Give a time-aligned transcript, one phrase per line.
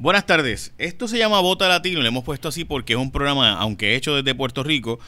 [0.00, 0.72] Buenas tardes.
[0.78, 4.16] Esto se llama Vota Latino, le hemos puesto así porque es un programa, aunque hecho
[4.16, 4.98] desde Puerto Rico,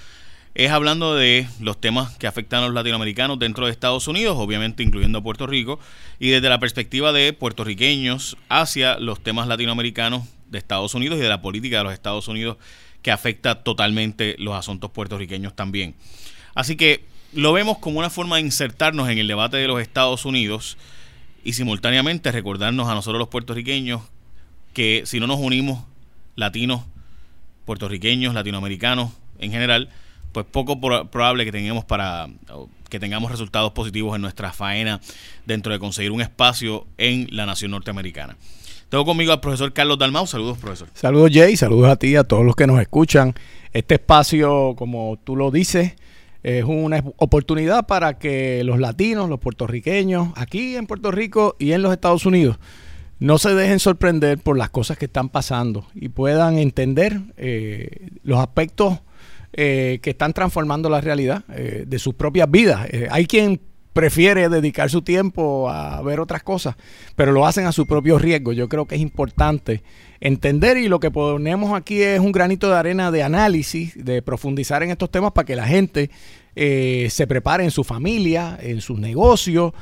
[0.54, 4.82] es hablando de los temas que afectan a los latinoamericanos dentro de Estados Unidos, obviamente
[4.82, 5.80] incluyendo a Puerto Rico,
[6.18, 11.30] y desde la perspectiva de puertorriqueños hacia los temas latinoamericanos de Estados Unidos y de
[11.30, 12.58] la política de los Estados Unidos
[13.00, 15.94] que afecta totalmente los asuntos puertorriqueños también.
[16.54, 20.26] Así que lo vemos como una forma de insertarnos en el debate de los Estados
[20.26, 20.76] Unidos
[21.44, 24.02] y simultáneamente recordarnos a nosotros los puertorriqueños
[24.72, 25.84] que si no nos unimos,
[26.36, 26.82] latinos,
[27.64, 29.88] puertorriqueños, latinoamericanos en general,
[30.32, 32.28] pues poco probable que tengamos para
[32.88, 35.00] que tengamos resultados positivos en nuestra faena
[35.46, 38.36] dentro de conseguir un espacio en la nación norteamericana.
[38.90, 40.26] Tengo conmigo al profesor Carlos Dalmau.
[40.26, 40.88] Saludos, profesor.
[40.92, 41.56] Saludos, Jay.
[41.56, 43.32] Saludos a ti, a todos los que nos escuchan.
[43.72, 45.94] Este espacio, como tú lo dices,
[46.42, 51.80] es una oportunidad para que los latinos, los puertorriqueños, aquí en Puerto Rico y en
[51.80, 52.58] los Estados Unidos,
[53.22, 58.40] no se dejen sorprender por las cosas que están pasando y puedan entender eh, los
[58.40, 58.98] aspectos
[59.52, 62.88] eh, que están transformando la realidad eh, de sus propias vidas.
[63.10, 63.60] hay quien
[63.92, 66.74] prefiere dedicar su tiempo a ver otras cosas,
[67.14, 68.52] pero lo hacen a su propio riesgo.
[68.52, 69.84] Yo creo que es importante
[70.18, 74.82] entender y lo que ponemos aquí es un granito de arena de análisis, de profundizar
[74.82, 76.10] en estos temas para que la gente
[76.54, 79.72] eh, se prepare en su familia, en sus negocios,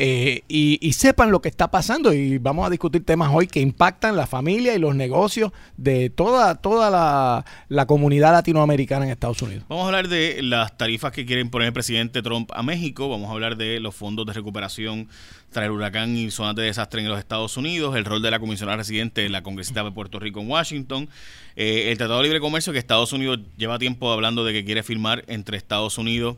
[0.00, 2.12] eh, y, sepan lo que está pasando.
[2.12, 6.54] Y vamos a discutir temas hoy que impactan la familia y los negocios de toda,
[6.54, 9.64] toda la, comunidad latinoamericana en Estados Unidos.
[9.68, 13.08] Vamos a hablar de las tarifas que quiere imponer el presidente Trump a México.
[13.08, 15.08] Vamos a hablar de los fondos de recuperación
[15.50, 18.38] tras el huracán y zonas de desastre en los Estados Unidos, el rol de la
[18.38, 21.08] comisionada residente de la congresista de Puerto Rico en Washington,
[21.56, 24.84] eh, el Tratado de Libre Comercio que Estados Unidos lleva tiempo hablando de que quiere
[24.84, 26.36] firmar entre Estados Unidos,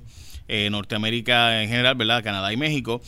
[0.48, 2.24] eh, Norteamérica en general, ¿verdad?
[2.24, 3.02] Canadá y México.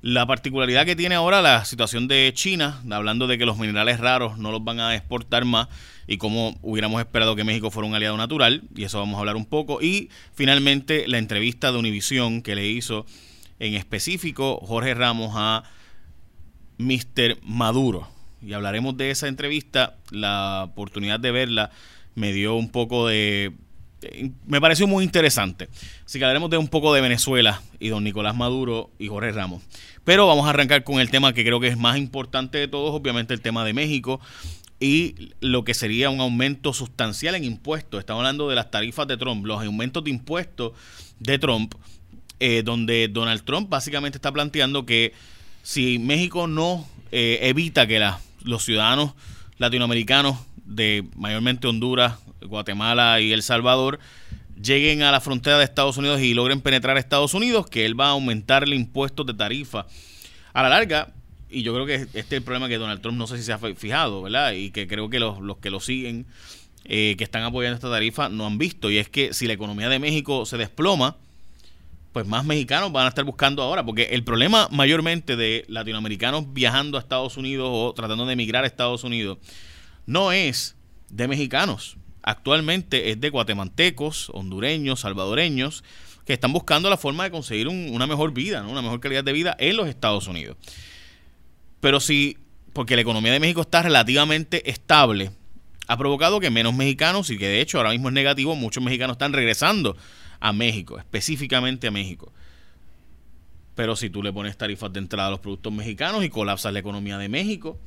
[0.00, 4.38] La particularidad que tiene ahora la situación de China, hablando de que los minerales raros
[4.38, 5.66] no los van a exportar más
[6.06, 9.34] y cómo hubiéramos esperado que México fuera un aliado natural, y eso vamos a hablar
[9.34, 9.82] un poco.
[9.82, 13.06] Y finalmente la entrevista de Univisión que le hizo
[13.58, 15.64] en específico Jorge Ramos a
[16.78, 17.38] Mr.
[17.42, 18.08] Maduro.
[18.40, 21.70] Y hablaremos de esa entrevista, la oportunidad de verla
[22.14, 23.52] me dio un poco de
[24.46, 25.68] me pareció muy interesante.
[26.04, 29.62] Así que hablaremos de un poco de Venezuela y don Nicolás Maduro y Jorge Ramos.
[30.04, 32.94] Pero vamos a arrancar con el tema que creo que es más importante de todos,
[32.94, 34.20] obviamente el tema de México
[34.80, 38.00] y lo que sería un aumento sustancial en impuestos.
[38.00, 40.72] Estamos hablando de las tarifas de Trump, los aumentos de impuestos
[41.18, 41.74] de Trump,
[42.40, 45.12] eh, donde Donald Trump básicamente está planteando que
[45.62, 48.00] si México no eh, evita que
[48.44, 49.14] los ciudadanos
[49.58, 50.36] latinoamericanos
[50.68, 53.98] de mayormente Honduras, Guatemala y El Salvador
[54.62, 57.98] lleguen a la frontera de Estados Unidos y logren penetrar a Estados Unidos, que él
[57.98, 59.86] va a aumentar el impuesto de tarifa.
[60.52, 61.12] A la larga,
[61.48, 63.52] y yo creo que este es el problema que Donald Trump no sé si se
[63.52, 64.52] ha fijado, ¿verdad?
[64.52, 66.26] Y que creo que los, que lo siguen,
[66.84, 68.90] eh, que están apoyando esta tarifa, no han visto.
[68.90, 71.16] Y es que si la economía de México se desploma,
[72.12, 76.98] pues más mexicanos van a estar buscando ahora, porque el problema mayormente de latinoamericanos viajando
[76.98, 79.38] a Estados Unidos o tratando de emigrar a Estados Unidos
[80.08, 80.74] no es
[81.10, 81.98] de mexicanos
[82.28, 85.82] actualmente es de guatemaltecos, hondureños, salvadoreños,
[86.26, 89.56] que están buscando la forma de conseguir una mejor vida, una mejor calidad de vida
[89.58, 90.58] en los Estados Unidos.
[91.80, 92.36] Pero sí,
[92.74, 95.30] porque la economía de México está relativamente estable,
[95.86, 99.14] ha provocado que menos mexicanos, y que de hecho ahora mismo es negativo, muchos mexicanos
[99.14, 99.96] están regresando
[100.38, 102.30] a México, específicamente a México.
[103.74, 106.80] Pero si tú le pones tarifas de entrada a los productos mexicanos y colapsas la
[106.80, 107.78] economía de México,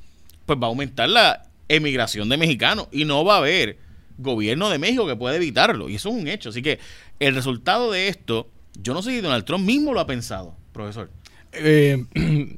[0.48, 3.78] pues va a aumentar la emigración de mexicanos y no va a haber
[4.18, 5.90] gobierno de México que puede evitarlo.
[5.90, 6.50] Y eso es un hecho.
[6.50, 6.80] Así que
[7.20, 8.50] el resultado de esto,
[8.82, 11.10] yo no sé si Donald Trump mismo lo ha pensado, profesor.
[11.54, 12.06] Eh,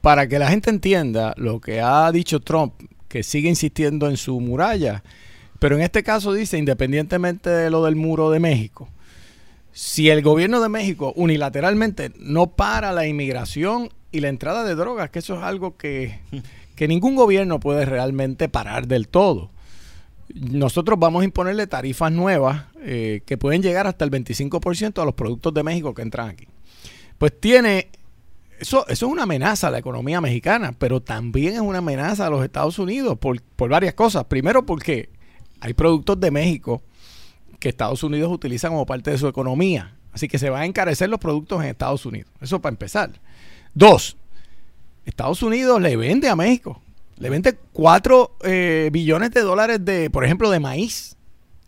[0.00, 2.74] para que la gente entienda lo que ha dicho Trump,
[3.08, 5.02] que sigue insistiendo en su muralla,
[5.58, 8.88] pero en este caso dice, independientemente de lo del muro de México,
[9.72, 15.10] si el gobierno de México unilateralmente no para la inmigración y la entrada de drogas,
[15.10, 16.20] que eso es algo que,
[16.78, 19.50] que ningún gobierno puede realmente parar del todo
[20.34, 25.14] nosotros vamos a imponerle tarifas nuevas eh, que pueden llegar hasta el 25% a los
[25.14, 26.46] productos de México que entran aquí.
[27.16, 27.88] Pues tiene,
[28.58, 32.30] eso, eso es una amenaza a la economía mexicana, pero también es una amenaza a
[32.30, 34.24] los Estados Unidos por, por varias cosas.
[34.24, 35.08] Primero porque
[35.60, 36.82] hay productos de México
[37.58, 39.96] que Estados Unidos utiliza como parte de su economía.
[40.12, 42.30] Así que se van a encarecer los productos en Estados Unidos.
[42.40, 43.12] Eso para empezar.
[43.74, 44.16] Dos,
[45.08, 46.80] Estados Unidos le vende a México
[47.18, 51.16] le vende 4 eh, billones de dólares de, por ejemplo, de maíz.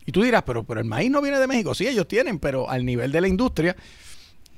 [0.05, 1.73] Y tú dirás, pero, pero el maíz no viene de México.
[1.73, 3.75] Sí, ellos tienen, pero al nivel de la industria,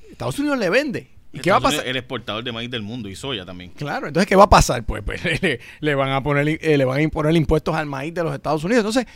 [0.10, 1.88] Estados Unidos le vende ¿Y qué va a pasar?
[1.88, 3.72] El exportador de maíz del mundo y soya también.
[3.72, 4.84] Claro, entonces ¿qué va a pasar?
[4.84, 5.20] Pues, pues
[5.80, 8.64] le, van a poner eh, le van a imponer impuestos al maíz de los Estados
[8.64, 8.82] Unidos.
[8.82, 9.08] Entonces,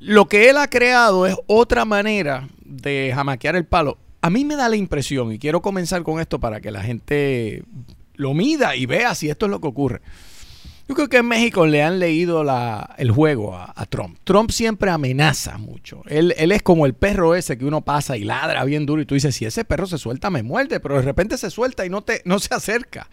[0.00, 3.96] lo que él ha creado es otra manera de jamaquear el palo.
[4.20, 7.64] A mí me da la impresión, y quiero comenzar con esto para que la gente
[8.20, 10.00] lo mida y vea si esto es lo que ocurre.
[10.88, 12.44] Yo creo que en México le han leído
[12.98, 14.18] el juego a, Trump.
[14.24, 16.02] Trump siempre amenaza mucho.
[16.06, 19.14] Él, es como el perro ese que uno pasa y ladra bien duro y tú
[19.14, 22.02] dices, si ese perro se suelta me muerde, pero de repente se suelta y no,
[22.02, 23.08] te, no se acerca.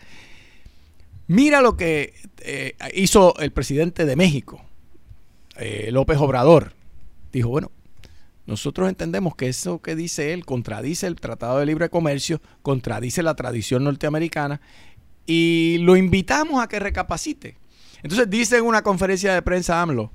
[1.28, 4.60] Mira lo que eh, hizo el presidente de México,
[5.58, 6.74] eh, López Obrador.
[7.32, 7.70] Dijo, bueno,
[8.48, 13.36] nosotros entendemos que eso que dice él contradice el Tratado de Libre Comercio, contradice la
[13.36, 14.62] tradición norteamericana
[15.28, 17.58] y lo invitamos a que recapacite.
[18.02, 20.12] Entonces dice en una conferencia de prensa AMLO,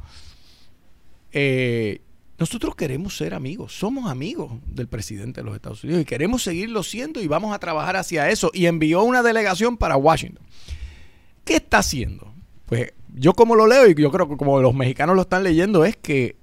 [1.31, 2.01] eh,
[2.39, 6.83] nosotros queremos ser amigos, somos amigos del presidente de los Estados Unidos y queremos seguirlo
[6.83, 8.51] siendo y vamos a trabajar hacia eso.
[8.53, 10.45] Y envió una delegación para Washington.
[11.45, 12.35] ¿Qué está haciendo?
[12.67, 15.85] Pues yo como lo leo y yo creo que como los mexicanos lo están leyendo
[15.85, 16.37] es que,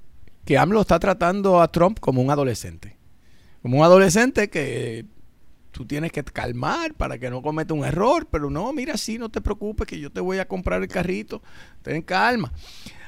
[0.46, 2.98] que AMLO está tratando a Trump como un adolescente.
[3.62, 5.06] Como un adolescente que
[5.80, 9.30] tú tienes que calmar para que no cometa un error, pero no, mira, sí, no
[9.30, 11.42] te preocupes que yo te voy a comprar el carrito,
[11.84, 12.52] ten calma.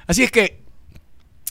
[0.07, 0.63] Así es que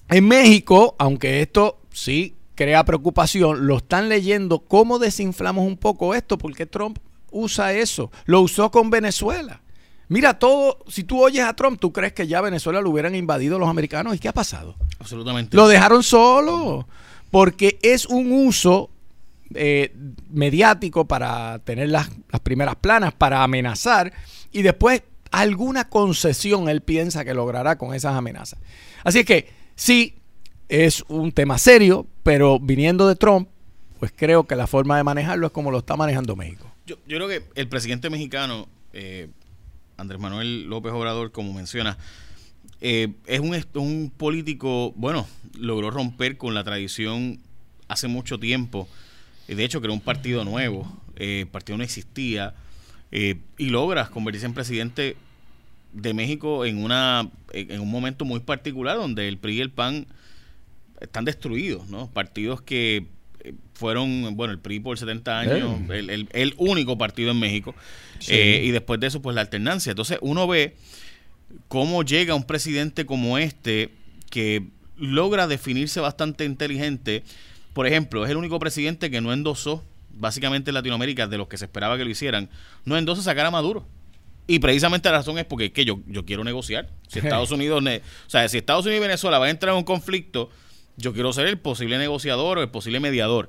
[0.08, 6.38] en México, aunque esto sí crea preocupación, lo están leyendo cómo desinflamos un poco esto,
[6.38, 6.96] porque Trump
[7.30, 9.60] usa eso, lo usó con Venezuela.
[10.08, 13.58] Mira, todo, si tú oyes a Trump, tú crees que ya Venezuela lo hubieran invadido
[13.58, 14.16] los americanos.
[14.16, 14.74] ¿Y qué ha pasado?
[14.98, 15.54] Absolutamente.
[15.54, 16.88] Lo dejaron solo,
[17.30, 18.88] porque es un uso
[19.54, 19.92] eh,
[20.30, 22.08] mediático para tener las,
[22.42, 24.12] primeras planas, para amenazar
[24.52, 25.02] y después
[25.32, 28.60] alguna concesión él piensa que logrará con esas amenazas.
[29.02, 30.14] Así que sí,
[30.68, 33.48] es un tema serio, pero viniendo de Trump,
[33.98, 36.70] pues creo que la forma de manejarlo es como lo está manejando México.
[36.86, 39.28] Yo, creo que el presidente mexicano, eh,
[39.96, 41.98] Andrés Manuel López Obrador, como menciona,
[42.80, 45.26] eh, es un, un político, bueno,
[45.58, 47.40] logró romper con la tradición
[47.88, 48.88] hace mucho tiempo
[49.54, 50.86] de hecho creó un partido nuevo,
[51.16, 52.54] eh, el partido no existía,
[53.12, 55.16] eh, y logras convertirse en presidente
[55.92, 60.06] de México en, una, en un momento muy particular donde el PRI y el PAN
[61.00, 62.08] están destruidos, ¿no?
[62.10, 63.06] Partidos que
[63.42, 67.74] eh, fueron, bueno, el PRI por 70 años, el, único partido en México,
[68.20, 69.90] y después de eso, pues la alternancia.
[69.90, 70.76] Entonces uno ve
[71.68, 73.90] cómo llega un presidente como este
[74.30, 74.62] que
[74.96, 77.24] logra definirse bastante inteligente
[77.72, 81.56] por ejemplo, es el único presidente que no endosó, básicamente en Latinoamérica, de los que
[81.56, 82.50] se esperaba que lo hicieran,
[82.84, 83.86] no endosa sacar a Maduro.
[84.46, 86.88] Y precisamente la razón es porque que yo, yo quiero negociar.
[87.08, 89.84] Si Estados Unidos, o sea, si Estados Unidos y Venezuela van a entrar en un
[89.84, 90.50] conflicto,
[90.96, 93.48] yo quiero ser el posible negociador o el posible mediador.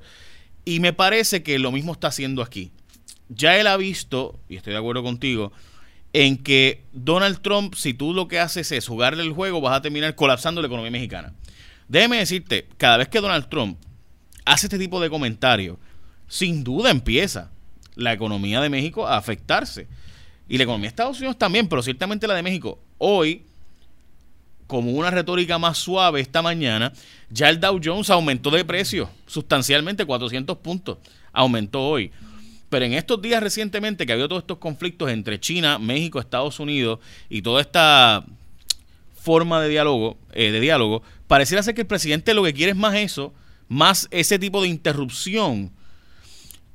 [0.64, 2.70] Y me parece que lo mismo está haciendo aquí.
[3.28, 5.52] Ya él ha visto, y estoy de acuerdo contigo,
[6.12, 9.82] en que Donald Trump, si tú lo que haces es jugarle el juego, vas a
[9.82, 11.32] terminar colapsando la economía mexicana.
[11.88, 13.78] Déjeme decirte, cada vez que Donald Trump
[14.44, 15.76] hace este tipo de comentarios,
[16.28, 17.50] sin duda empieza
[17.94, 19.86] la economía de México a afectarse.
[20.48, 22.78] Y la economía de Estados Unidos también, pero ciertamente la de México.
[22.98, 23.42] Hoy,
[24.66, 26.92] como una retórica más suave esta mañana,
[27.30, 30.98] ya el Dow Jones aumentó de precio sustancialmente 400 puntos.
[31.32, 32.10] Aumentó hoy.
[32.68, 36.58] Pero en estos días recientemente que ha habido todos estos conflictos entre China, México, Estados
[36.58, 38.24] Unidos y toda esta
[39.14, 42.78] forma de diálogo, eh, de diálogo, pareciera ser que el presidente lo que quiere es
[42.78, 43.32] más eso
[43.72, 45.72] más ese tipo de interrupción.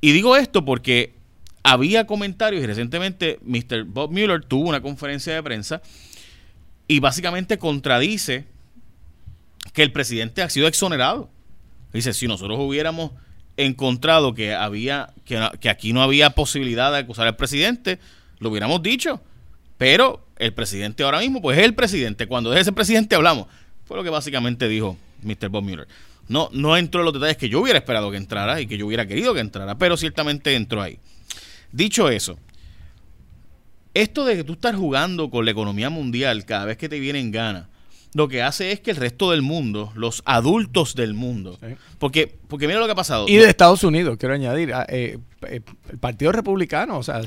[0.00, 1.14] Y digo esto porque
[1.62, 3.84] había comentarios y recientemente Mr.
[3.84, 5.80] Bob Mueller tuvo una conferencia de prensa
[6.88, 8.46] y básicamente contradice
[9.72, 11.30] que el presidente ha sido exonerado.
[11.92, 13.12] Dice, si nosotros hubiéramos
[13.56, 18.00] encontrado que había que, aquí no había posibilidad de acusar al presidente,
[18.40, 19.20] lo hubiéramos dicho.
[19.76, 22.26] Pero el presidente ahora mismo, pues es el presidente.
[22.26, 23.46] Cuando es ese presidente hablamos.
[23.84, 25.48] Fue lo que básicamente dijo Mr.
[25.48, 25.86] Bob Mueller.
[26.28, 28.86] No, no entró en los detalles que yo hubiera esperado que entrara y que yo
[28.86, 30.98] hubiera querido que entrara, pero ciertamente entró ahí.
[31.72, 32.38] Dicho eso,
[33.94, 37.20] esto de que tú estás jugando con la economía mundial cada vez que te viene
[37.20, 37.68] en gana,
[38.14, 41.58] lo que hace es que el resto del mundo, los adultos del mundo,
[41.98, 43.26] porque, porque mira lo que ha pasado.
[43.28, 47.20] Y de Estados Unidos, quiero añadir, ah, eh, eh, el Partido Republicano, o sea,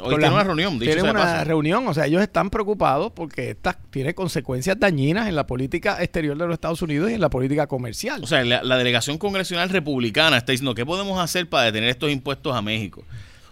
[0.00, 0.78] Hoy tiene una reunión.
[0.78, 5.46] Tiene una reunión, o sea, ellos están preocupados porque esta tiene consecuencias dañinas en la
[5.46, 8.22] política exterior de los Estados Unidos y en la política comercial.
[8.22, 12.54] O sea, la, delegación congresional republicana está diciendo, ¿qué podemos hacer para detener estos impuestos
[12.54, 13.04] a México?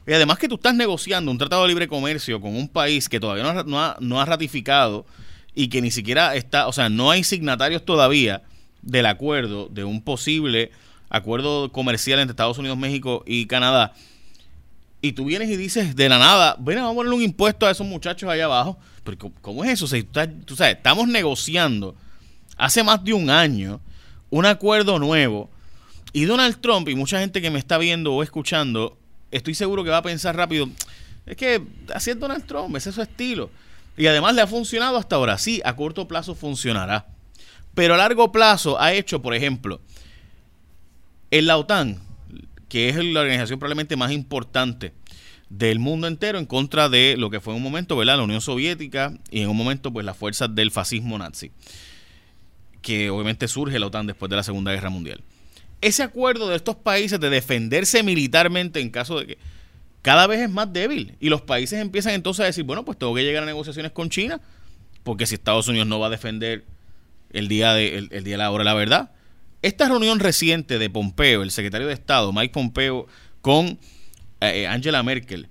[0.06, 3.18] Y además que tú estás negociando un tratado de libre comercio con un país que
[3.18, 5.04] todavía no ha, no ha ratificado
[5.54, 8.42] y que ni siquiera está, o sea, no hay signatarios todavía
[8.82, 10.70] del acuerdo, de un posible
[11.08, 13.94] acuerdo comercial entre Estados Unidos, México y Canadá
[15.06, 17.70] y tú vienes y dices de la nada, bueno, vamos a ponerle un impuesto a
[17.70, 18.78] esos muchachos allá abajo.
[19.04, 19.84] Pero ¿cómo es eso?
[19.86, 21.94] O tú, sabes, estamos negociando
[22.56, 23.80] hace más de un año
[24.30, 25.48] un acuerdo nuevo
[26.12, 28.98] y Donald Trump y mucha gente que me está viendo o escuchando,
[29.30, 30.68] estoy seguro que va a pensar rápido,
[31.26, 31.62] es que
[31.94, 33.50] así es Donald Trump, ese es su estilo.
[33.96, 35.38] Y además le ha funcionado hasta ahora.
[35.38, 37.06] Sí, a corto plazo funcionará.
[37.74, 39.80] Pero a largo plazo ha hecho, por ejemplo,
[41.30, 42.00] en la OTAN,
[42.68, 44.92] que es la organización probablemente más importante
[45.48, 48.16] del mundo entero en contra de lo que fue en un momento, ¿verdad?
[48.16, 51.52] La Unión Soviética y en un momento, pues, las fuerzas del fascismo nazi,
[52.82, 55.22] que obviamente surge la OTAN después de la Segunda Guerra Mundial.
[55.80, 59.38] Ese acuerdo de estos países de defenderse militarmente en caso de que
[60.02, 63.14] cada vez es más débil y los países empiezan entonces a decir, bueno, pues tengo
[63.14, 64.40] que llegar a negociaciones con China,
[65.02, 66.64] porque si Estados Unidos no va a defender
[67.30, 69.10] el día de, el, día de la hora de la verdad.
[69.66, 73.08] Esta reunión reciente de Pompeo, el secretario de Estado, Mike Pompeo,
[73.40, 73.78] con eh,
[74.40, 75.48] eh, Angela Merkel,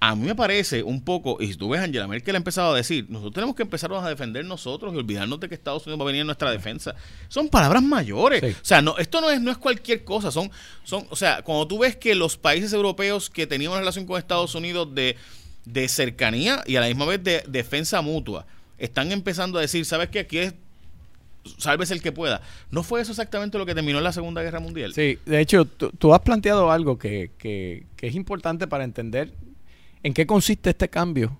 [0.00, 2.76] a mí me parece un poco, y si tú ves, Angela Merkel ha empezado a
[2.78, 6.04] decir, nosotros tenemos que empezarnos a defender nosotros y olvidarnos de que Estados Unidos va
[6.04, 6.94] a venir en nuestra defensa.
[7.28, 8.42] Son palabras mayores.
[8.42, 10.30] O sea, no, esto no es, no es cualquier cosa.
[10.30, 10.50] Son,
[10.82, 14.16] son, o sea, cuando tú ves que los países europeos que tenían una relación con
[14.16, 15.18] Estados Unidos de,
[15.66, 18.46] de cercanía y a la misma vez de defensa mutua,
[18.78, 20.20] están empezando a decir, ¿sabes qué?
[20.20, 20.54] Aquí es
[21.58, 22.40] sálvese el que pueda.
[22.70, 24.94] ¿No fue eso exactamente lo que terminó en la Segunda Guerra Mundial?
[24.94, 27.30] Sí, de hecho, tú, has planteado algo que,
[28.00, 29.32] es importante para entender
[30.02, 31.38] en qué consiste este cambio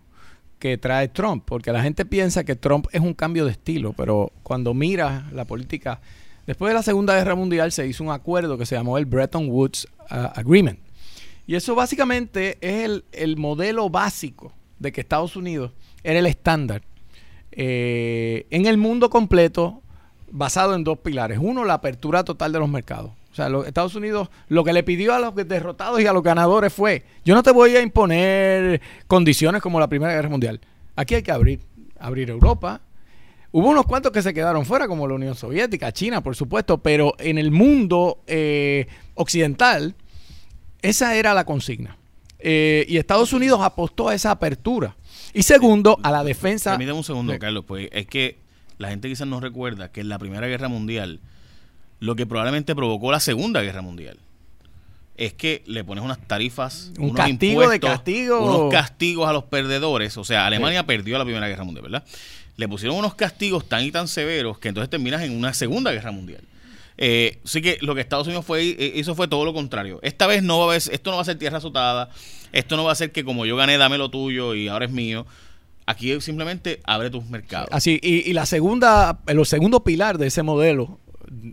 [0.59, 4.33] que trae Trump, porque la gente piensa que Trump es un cambio de estilo, pero
[4.45, 6.01] cuando mira la política,
[6.47, 9.49] después de la Segunda Guerra Mundial se hizo un acuerdo que se llamó el Bretton
[9.49, 10.79] Woods uh, Agreement.
[11.49, 15.73] Y eso básicamente es el, el modelo básico de que Estados Unidos
[16.05, 16.83] era el estándar
[17.55, 19.82] eh, en el mundo completo
[20.33, 21.39] basado en dos pilares.
[21.41, 23.13] Uno, la apertura total de los mercados.
[23.31, 26.23] O sea, los Estados Unidos lo que le pidió a los derrotados y a los
[26.23, 30.61] ganadores fue, yo no te voy a imponer condiciones como la Primera Guerra Mundial.
[30.97, 31.61] Aquí hay que abrir,
[31.99, 32.81] abrir Europa.
[33.51, 37.15] Hubo unos cuantos que se quedaron fuera, como la Unión Soviética, China, por supuesto, pero
[37.19, 39.95] en el mundo eh, occidental,
[40.81, 41.97] esa era la consigna.
[42.39, 44.97] Eh, y Estados Unidos apostó a esa apertura.
[45.33, 46.73] Y segundo, a la defensa.
[46.73, 48.42] Permítame un segundo, Carlos, pues es que
[48.83, 51.21] la gente quizás no recuerda que en la Primera Guerra Mundial,
[52.01, 54.19] lo que probablemente provocó la Segunda Guerra Mundial,
[55.17, 60.17] es que le pones unas tarifas, un castigo de castigo, unos castigos a los perdedores.
[60.17, 62.05] O sea, Alemania perdió la Primera Guerra Mundial, ¿verdad?
[62.57, 66.11] Le pusieron unos castigos tan y tan severos que entonces terminas en una Segunda Guerra
[66.11, 66.43] Mundial.
[66.99, 70.01] Eh, así que lo que Estados Unidos fue eh, hizo fue todo lo contrario.
[70.03, 72.11] Esta vez no va a esto no va a ser tierra azotada,
[72.53, 74.91] esto no va a ser que como yo gané, dame lo tuyo y ahora es
[74.91, 75.25] mío.
[75.87, 77.69] Aquí simplemente abre tus mercados.
[77.73, 81.01] Así, y, la segunda, el segundo pilar de ese modelo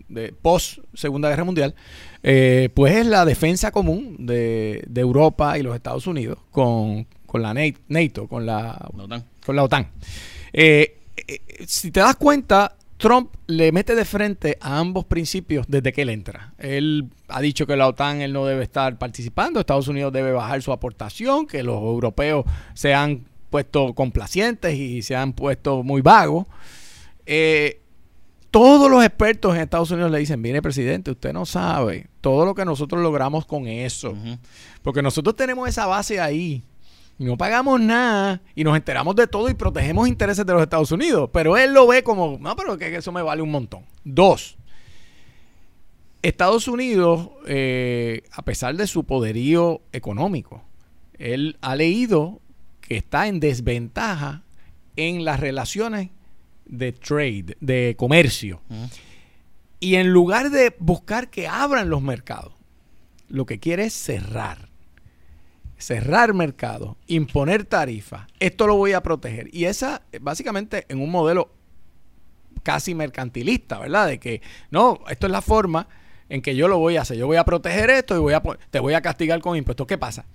[0.08, 1.74] de post Segunda Guerra Mundial,
[2.22, 7.54] eh, pues es la defensa común de, Europa y los Estados Unidos con, la
[7.88, 9.24] NATO, con la, OTAN.
[9.44, 9.88] Con la OTAN.
[10.52, 15.92] Eh, eh, si te das cuenta, Trump le mete de frente a ambos principios desde
[15.92, 16.52] que él entra.
[16.58, 20.60] Él ha dicho que la OTAN él no debe estar participando, Estados Unidos debe bajar
[20.60, 22.44] su aportación, que los europeos
[22.74, 26.46] se han puesto complacientes y se han puesto muy vagos.
[27.26, 27.80] Eh,
[28.50, 32.54] todos los expertos en Estados Unidos le dicen, mire presidente, usted no sabe todo lo
[32.54, 34.14] que nosotros logramos con eso.
[34.82, 36.64] Porque nosotros tenemos esa base ahí
[37.18, 40.90] y no pagamos nada y nos enteramos de todo y protegemos intereses de los Estados
[40.90, 41.30] Unidos.
[41.32, 43.84] Pero él lo ve como, no, pero que eso me vale un montón.
[44.04, 44.56] Dos,
[46.22, 50.62] Estados Unidos, eh, a pesar de su poderío económico,
[51.18, 52.40] él ha leído
[52.90, 54.42] está en desventaja
[54.96, 56.10] en las relaciones
[56.66, 58.60] de trade, de comercio.
[59.80, 62.52] Y en lugar de buscar que abran los mercados,
[63.28, 64.70] lo que quiere es cerrar
[65.80, 69.48] cerrar mercado, imponer tarifas, esto lo voy a proteger.
[69.52, 71.50] Y esa, básicamente, en un modelo
[72.62, 74.08] casi mercantilista, ¿verdad?
[74.08, 75.88] De que, no, esto es la forma
[76.28, 77.16] en que yo lo voy a hacer.
[77.16, 79.86] Yo voy a proteger esto y voy a, te voy a castigar con impuestos.
[79.86, 80.26] ¿Qué pasa?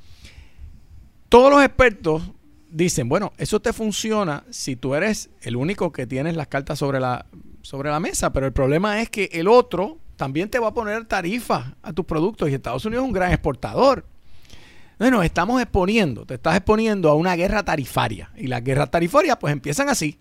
[1.29, 2.24] Todos los expertos
[2.69, 7.00] dicen, bueno, eso te funciona si tú eres el único que tienes las cartas sobre
[7.00, 7.25] la,
[7.62, 11.05] sobre la mesa, pero el problema es que el otro también te va a poner
[11.05, 14.05] tarifas a tus productos y Estados Unidos es un gran exportador.
[14.98, 18.31] Bueno, nos estamos exponiendo, te estás exponiendo a una guerra tarifaria.
[18.38, 20.19] Y las guerras tarifarias pues empiezan así.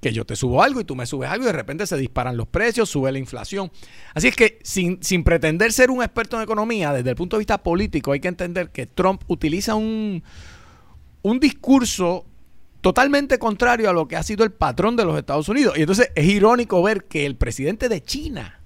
[0.00, 2.36] Que yo te subo algo y tú me subes algo y de repente se disparan
[2.36, 3.70] los precios, sube la inflación.
[4.14, 7.40] Así es que sin, sin pretender ser un experto en economía, desde el punto de
[7.40, 10.22] vista político hay que entender que Trump utiliza un,
[11.24, 12.26] un discurso
[12.82, 15.76] totalmente contrario a lo que ha sido el patrón de los Estados Unidos.
[15.76, 18.60] Y entonces es irónico ver que el presidente de China,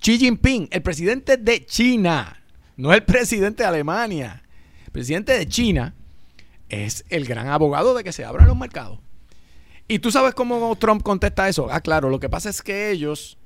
[0.00, 2.40] Xi Jinping, el presidente de China,
[2.76, 4.44] no el presidente de Alemania.
[4.84, 5.94] El presidente de China
[6.68, 9.00] es el gran abogado de que se abran los mercados.
[9.88, 11.66] Y tú sabes cómo Trump contesta eso.
[11.68, 13.38] Ah, claro, lo que pasa es que ellos,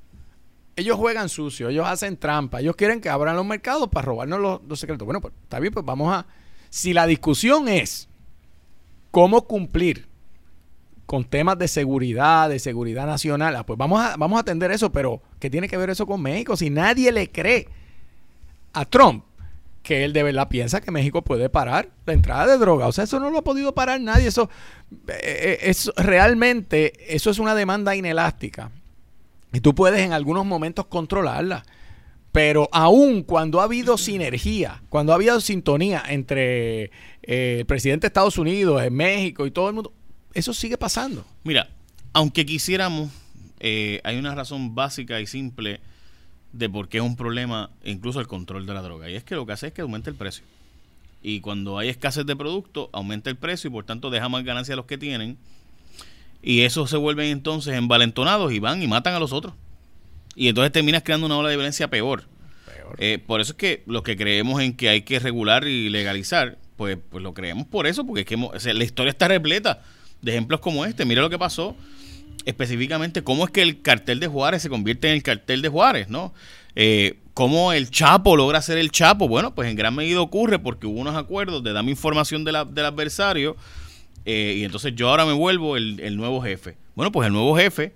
[0.76, 4.60] ellos juegan sucio, ellos hacen trampa, ellos quieren que abran los mercados para robarnos los,
[4.68, 5.06] los secretos.
[5.06, 6.26] Bueno, pues está bien, pues vamos a...
[6.68, 8.09] Si la discusión es
[9.10, 10.08] cómo cumplir
[11.06, 14.92] con temas de seguridad, de seguridad nacional, ah, pues vamos a, vamos a atender eso,
[14.92, 16.56] pero ¿qué tiene que ver eso con México?
[16.56, 17.66] Si nadie le cree
[18.72, 19.24] a Trump
[19.82, 22.86] que él de verdad piensa que México puede parar la entrada de droga.
[22.86, 24.28] O sea, eso no lo ha podido parar nadie.
[24.28, 24.50] Eso,
[25.08, 28.70] eh, eh, es realmente, eso es una demanda inelástica.
[29.52, 31.64] Y tú puedes en algunos momentos controlarla.
[32.32, 36.92] Pero aún cuando ha habido sinergia, cuando ha habido sintonía entre
[37.30, 39.92] eh, el presidente de Estados Unidos, en México y todo el mundo,
[40.34, 41.24] eso sigue pasando.
[41.44, 41.68] Mira,
[42.12, 43.10] aunque quisiéramos,
[43.60, 45.80] hay una razón básica y simple
[46.52, 49.08] de por qué es un problema incluso el control de la droga.
[49.08, 50.44] Y es que lo que hace es que aumenta el precio.
[51.22, 54.74] Y cuando hay escasez de producto, aumenta el precio y por tanto deja más ganancia
[54.74, 55.36] a los que tienen.
[56.42, 59.54] Y esos se vuelven entonces envalentonados y van y matan a los otros.
[60.34, 62.24] Y entonces terminas creando una ola de violencia peor.
[62.98, 66.58] Eh, por eso es que los que creemos en que hay que regular y legalizar,
[66.80, 68.38] pues, pues lo creemos por eso, porque es que
[68.72, 69.82] la historia está repleta
[70.22, 71.04] de ejemplos como este.
[71.04, 71.76] Mira lo que pasó
[72.46, 76.08] específicamente cómo es que el cartel de Juárez se convierte en el cartel de Juárez,
[76.08, 76.32] ¿no?
[76.74, 79.28] Eh, ¿Cómo el Chapo logra ser el Chapo?
[79.28, 83.58] Bueno, pues en gran medida ocurre porque hubo unos acuerdos de dame información del adversario
[84.24, 86.78] eh, y entonces yo ahora me vuelvo el, nuevo jefe.
[86.94, 87.92] Bueno, pues el nuevo jefe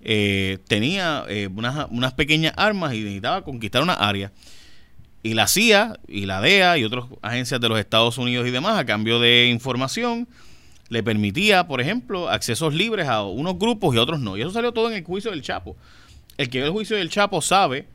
[0.00, 4.32] eh, tenía unas, unas, pequeñas armas y necesitaba conquistar una área.
[5.26, 8.78] Y la CIA y la DEA y otras agencias de los Estados Unidos y demás,
[8.78, 10.28] a cambio de información,
[10.88, 14.36] le permitía, por ejemplo, accesos libres a unos grupos y a otros no.
[14.36, 15.76] Y eso salió todo en el juicio del Chapo.
[16.38, 17.88] El que ve el juicio del Chapo sabe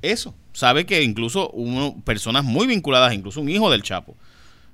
[0.00, 0.32] eso.
[0.52, 4.14] Sabe que incluso uno, personas muy vinculadas, incluso un hijo del Chapo,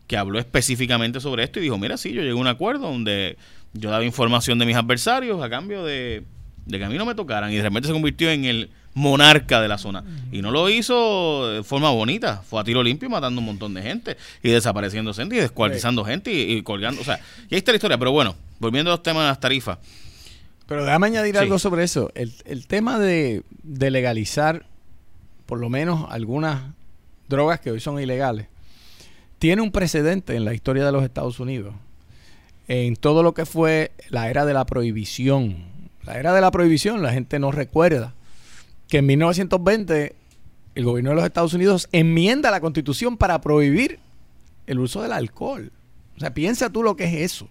[0.07, 3.39] que habló específicamente sobre esto y dijo, mira, sí, yo llegué a un acuerdo donde
[3.73, 6.25] yo daba información de mis adversarios a cambio de,
[6.67, 7.51] de que a mí no me tocaran.
[7.51, 10.03] Y de repente se convirtió en el monarca de la zona.
[10.33, 13.83] Y no lo hizo de forma bonita, fue a tiro limpio matando un montón de
[13.83, 17.03] gente y desapareciendo gente y descuartizando gente y, colgando.
[17.03, 17.99] O sea, y ahí está la historia.
[17.99, 19.79] Pero bueno, volviendo a los temas de las tarifas.
[20.67, 22.11] Pero déjame añadir algo sobre eso.
[22.15, 24.65] El, el tema de, de legalizar
[25.45, 26.63] por lo menos algunas
[27.29, 28.47] drogas que hoy son ilegales,
[29.39, 31.75] tiene un precedente en la historia de los Estados Unidos.
[32.67, 35.67] En todo lo que fue la era de la prohibición.
[36.05, 38.16] La era de la prohibición, la gente no recuerda
[38.89, 40.17] que en 1920
[40.75, 43.99] el gobierno de los Estados Unidos enmienda la constitución para prohibir
[44.67, 45.73] el uso del alcohol.
[46.17, 47.49] O sea, piensa tú lo que es eso.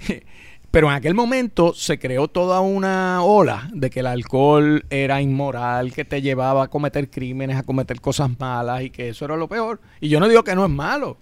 [0.70, 5.92] Pero en aquel momento se creó toda una ola de que el alcohol era inmoral,
[5.92, 9.48] que te llevaba a cometer crímenes, a cometer cosas malas y que eso era lo
[9.48, 9.80] peor.
[10.00, 11.18] Y yo no digo que no es malo.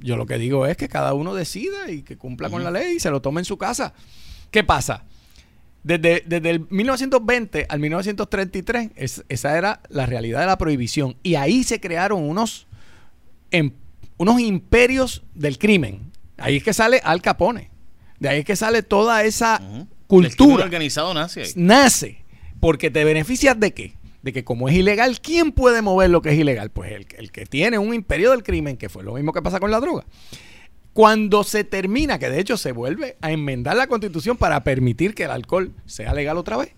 [0.00, 2.96] Yo lo que digo es que cada uno decida y que cumpla con la ley
[2.96, 3.94] y se lo tome en su casa.
[4.50, 5.04] ¿Qué pasa?
[5.84, 11.16] Desde, el 1920 al 1933, esa era la realidad de la prohibición.
[11.22, 12.66] Y ahí se crearon unos,
[13.50, 13.70] em,
[14.16, 16.10] unos imperios del crimen.
[16.38, 17.70] Ahí es que sale Al Capone.
[18.18, 19.60] De ahí es que sale toda esa
[20.06, 20.62] cultura.
[20.62, 21.50] El organizado nace ahí.
[21.54, 22.24] Nace.
[22.60, 23.94] Porque te beneficias de qué?
[24.22, 26.70] De que como es ilegal, ¿quién puede mover lo que es ilegal?
[26.70, 29.60] Pues el, el que tiene un imperio del crimen, que fue lo mismo que pasa
[29.60, 30.06] con la droga.
[30.94, 35.24] Cuando se termina, que de hecho se vuelve a enmendar la constitución para permitir que
[35.24, 36.70] el alcohol sea legal otra vez,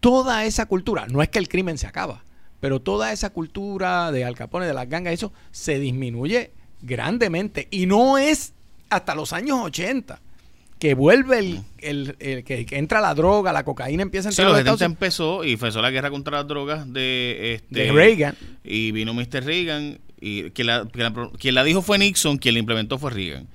[0.00, 2.22] toda esa cultura, no es que el crimen se acaba,
[2.60, 7.66] pero toda esa cultura de Al Capone, de las gangas, eso se disminuye grandemente.
[7.70, 8.52] Y no es
[8.90, 10.20] hasta los años 80
[10.78, 11.64] que vuelve el,
[12.18, 14.48] el, que, entra la droga, la cocaína empieza a entrar.
[14.48, 18.36] Sí, los 70 empezó y empezó la guerra contra las drogas de, este, de Reagan.
[18.62, 19.44] Y vino Mr.
[19.44, 20.88] Reagan y quien la,
[21.38, 23.46] quien la, dijo fue Nixon, quien la implementó fue Reagan.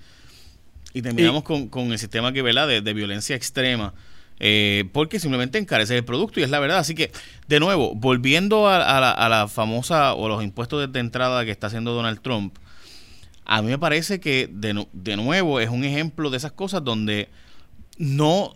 [0.93, 3.95] Y terminamos con, con, el sistema que vela de, de violencia extrema.
[4.39, 6.77] Eh, porque simplemente encarece el producto y es la verdad.
[6.77, 7.11] Así que,
[7.47, 11.67] de nuevo, volviendo a, la, a la, famosa o los impuestos de, entrada que está
[11.67, 12.55] haciendo Donald Trump,
[13.45, 17.29] a mí me parece que de, de nuevo es un ejemplo de esas cosas donde
[17.97, 18.53] no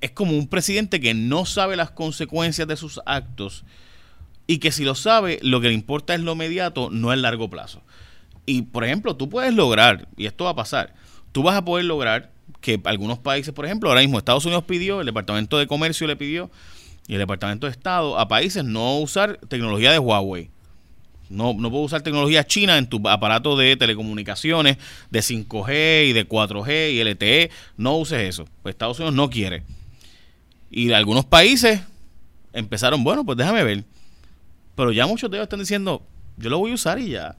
[0.00, 3.64] es como un presidente que no sabe las consecuencias de sus actos
[4.50, 7.48] y que si lo sabe, lo que le importa es lo inmediato, no el largo
[7.48, 7.82] plazo.
[8.46, 10.92] Y por ejemplo, tú puedes lograr, y esto va a pasar,
[11.30, 14.98] tú vas a poder lograr que algunos países, por ejemplo, ahora mismo Estados Unidos pidió,
[14.98, 16.50] el Departamento de Comercio le pidió,
[17.06, 20.50] y el Departamento de Estado a países no usar tecnología de Huawei.
[21.28, 24.78] No, no puedo usar tecnología china en tu aparato de telecomunicaciones
[25.12, 27.52] de 5G y de 4G y LTE.
[27.76, 28.46] No uses eso.
[28.64, 29.62] Pues Estados Unidos no quiere.
[30.72, 31.82] Y algunos países
[32.52, 33.84] empezaron, bueno, pues déjame ver.
[34.80, 36.06] Pero ya muchos de ellos están diciendo,
[36.38, 37.36] yo lo voy a usar y ya.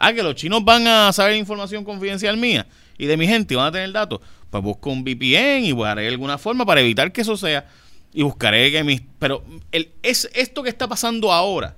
[0.00, 2.66] Ah, que los chinos van a saber información confidencial mía
[2.98, 4.18] y de mi gente y van a tener datos.
[4.50, 7.68] Pues busco un VPN y buscaré alguna forma para evitar que eso sea.
[8.12, 9.00] Y buscaré que mis...
[9.20, 11.76] Pero el, es esto que está pasando ahora.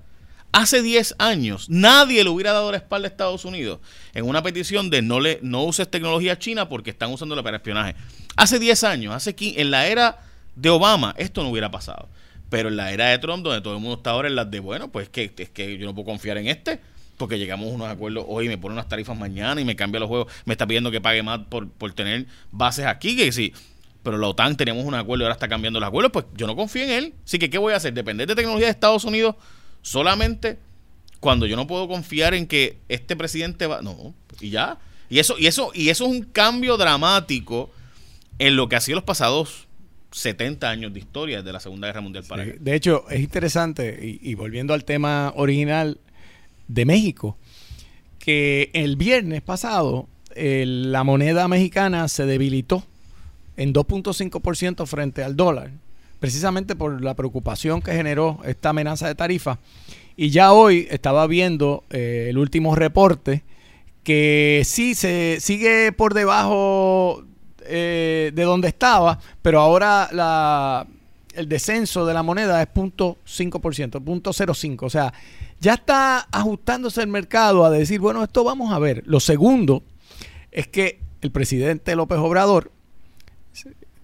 [0.52, 3.80] Hace 10 años nadie le hubiera dado la espalda a Estados Unidos
[4.14, 7.94] en una petición de no le no uses tecnología china porque están usándola para espionaje.
[8.36, 10.22] Hace 10 años, hace en la era
[10.56, 12.08] de Obama, esto no hubiera pasado.
[12.50, 14.60] Pero en la era de Trump, donde todo el mundo está ahora en las de,
[14.60, 16.80] bueno, pues que, es que yo no puedo confiar en este,
[17.16, 20.08] porque llegamos a unos acuerdos hoy, me pone unas tarifas mañana y me cambia los
[20.08, 23.52] juegos, me está pidiendo que pague más por, por tener bases aquí, que sí.
[24.02, 26.54] Pero la OTAN teníamos un acuerdo y ahora está cambiando los acuerdos, pues yo no
[26.54, 27.14] confío en él.
[27.24, 27.94] Así que, ¿qué voy a hacer?
[27.94, 29.36] ¿Depender de tecnología de Estados Unidos
[29.80, 30.58] solamente
[31.24, 33.80] cuando yo no puedo confiar en que este presidente va.
[33.80, 34.78] No, y ya.
[35.08, 37.70] Y eso, y eso, y eso es un cambio dramático
[38.38, 39.63] en lo que ha sido los pasados
[40.14, 44.34] 70 años de historia de la Segunda Guerra Mundial para De hecho, es interesante, y,
[44.36, 45.98] volviendo al tema original
[46.68, 47.36] de México,
[48.20, 52.84] que el viernes pasado la moneda mexicana se debilitó
[53.56, 55.70] en 2.5% frente al dólar,
[56.20, 59.58] precisamente por la preocupación que generó esta amenaza de tarifa.
[60.16, 63.42] Y ya hoy estaba viendo eh, el último reporte
[64.04, 67.24] que sí se sigue por debajo
[67.66, 70.86] eh, de donde estaba, pero ahora
[71.34, 74.82] el descenso de la moneda es 0.5%, 0.05%.
[74.82, 75.12] O sea,
[75.60, 79.02] ya está ajustándose el mercado a decir, bueno, esto vamos a ver.
[79.06, 79.82] Lo segundo
[80.50, 82.70] es que el presidente López Obrador,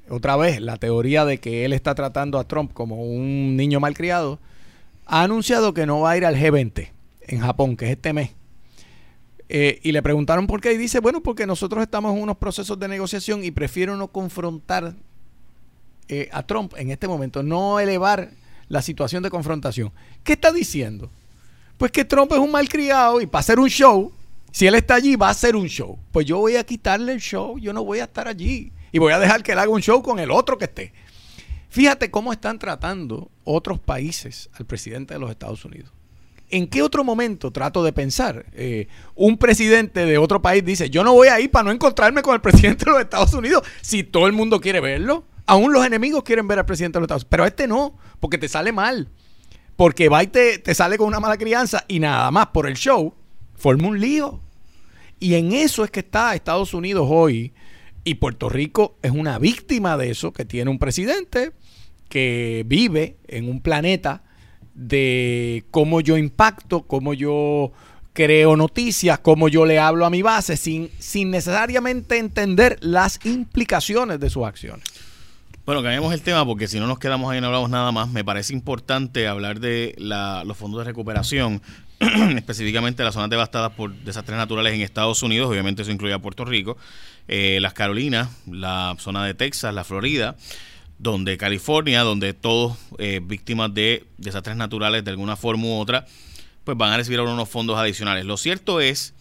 [0.09, 4.39] otra vez, la teoría de que él está tratando a Trump como un niño malcriado,
[5.07, 6.89] ha anunciado que no va a ir al G20
[7.23, 8.31] en Japón, que es este mes.
[9.53, 12.79] Eh, y le preguntaron por qué y dice, bueno, porque nosotros estamos en unos procesos
[12.79, 14.95] de negociación y prefiero no confrontar
[16.07, 18.31] eh, a Trump en este momento, no elevar
[18.69, 19.91] la situación de confrontación.
[20.23, 21.11] ¿Qué está diciendo?
[21.79, 24.13] Pues que Trump es un malcriado y para hacer un show,
[24.53, 25.99] si él está allí, va a hacer un show.
[26.13, 28.71] Pues yo voy a quitarle el show, yo no voy a estar allí.
[28.93, 30.93] Y voy a dejar que él haga un show con el otro que esté.
[31.71, 35.91] Fíjate cómo están tratando otros países al presidente de los Estados Unidos.
[36.51, 38.47] ¿En qué otro momento trato de pensar?
[38.55, 42.23] Eh, un presidente de otro país dice, yo no voy a ir para no encontrarme
[42.23, 45.25] con el presidente de los Estados Unidos si todo el mundo quiere verlo.
[45.47, 47.31] Aún los enemigos quieren ver al presidente de los Estados Unidos.
[47.31, 49.09] Pero este no, porque te sale mal.
[49.77, 52.75] Porque va y te, te sale con una mala crianza y nada más por el
[52.75, 53.15] show,
[53.57, 54.41] forma un lío.
[55.19, 57.53] Y en eso es que está Estados Unidos hoy.
[58.03, 61.53] Y Puerto Rico es una víctima de eso, que tiene un presidente
[62.09, 64.25] que vive en un planeta
[64.81, 67.71] de cómo yo impacto, cómo yo
[68.15, 74.19] creo noticias, cómo yo le hablo a mi base, sin, sin necesariamente entender las implicaciones
[74.19, 74.85] de sus acciones.
[75.67, 78.09] Bueno, cambiemos el tema porque si no nos quedamos ahí y no hablamos nada más.
[78.09, 81.61] Me parece importante hablar de los fondos de recuperación,
[82.37, 86.47] específicamente las zonas devastadas por desastres naturales en Estados Unidos, obviamente eso incluye a Puerto
[86.47, 86.79] Rico,
[87.29, 90.37] eh, las Carolinas, la zona de Texas, la Florida
[91.01, 96.07] donde California, donde todos eh, víctimas de desastres naturales de alguna forma u otra,
[96.65, 98.27] pues van a recibir unos fondos adicionales.
[98.27, 99.15] Lo cierto es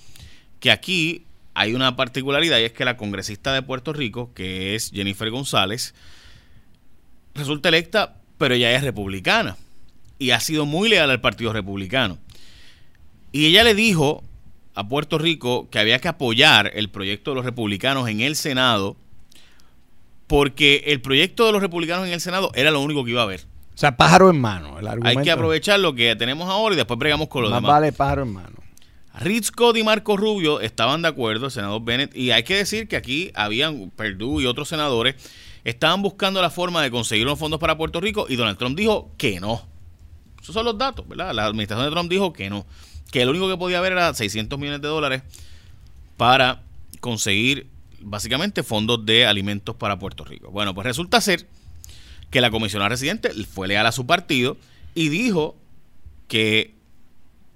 [0.60, 4.92] que aquí hay una particularidad y es que la congresista de Puerto Rico, que es
[4.94, 5.96] Jennifer González,
[7.34, 9.56] resulta electa, pero ella es republicana
[10.20, 12.18] y ha sido muy leal al Partido Republicano.
[13.32, 14.22] Y ella le dijo
[14.76, 18.98] a Puerto Rico que había que apoyar el proyecto de los republicanos en el Senado
[20.30, 23.24] porque el proyecto de los republicanos en el Senado era lo único que iba a
[23.24, 23.48] haber.
[23.74, 24.78] O sea, pájaro en mano.
[25.04, 27.72] Hay que aprovechar lo que tenemos ahora y después bregamos con los Más demás.
[27.72, 28.56] vale pájaro en mano.
[29.42, 32.96] Scott y Marco Rubio estaban de acuerdo, el senador Bennett, y hay que decir que
[32.96, 35.16] aquí habían Perdue y otros senadores
[35.64, 39.10] estaban buscando la forma de conseguir unos fondos para Puerto Rico y Donald Trump dijo
[39.18, 39.64] que no.
[40.40, 41.34] Esos son los datos, ¿verdad?
[41.34, 42.68] La administración de Trump dijo que no.
[43.12, 45.24] Que lo único que podía haber era 600 millones de dólares
[46.18, 46.62] para
[47.00, 47.68] conseguir
[48.02, 50.52] básicamente fondos de alimentos para Puerto Rico.
[50.52, 51.48] Bueno, pues resulta ser
[52.30, 54.58] que la comisionada residente fue leal a su partido
[54.96, 55.56] y dijo
[56.28, 56.76] que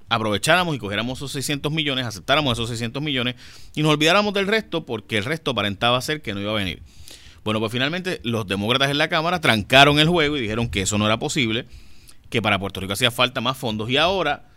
[0.09, 3.35] aprovecháramos y cogiéramos esos 600 millones, aceptáramos esos 600 millones
[3.75, 6.81] y nos olvidáramos del resto porque el resto aparentaba ser que no iba a venir.
[7.43, 10.97] Bueno, pues finalmente los demócratas en la Cámara trancaron el juego y dijeron que eso
[10.97, 11.65] no era posible,
[12.29, 14.49] que para Puerto Rico hacía falta más fondos y ahora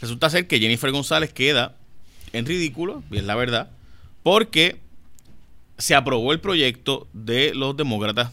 [0.00, 1.74] resulta ser que Jennifer González queda
[2.32, 3.70] en ridículo, y es la verdad,
[4.22, 4.80] porque
[5.78, 8.32] se aprobó el proyecto de los demócratas,